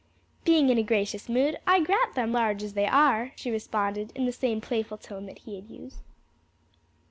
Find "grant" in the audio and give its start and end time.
1.81-2.15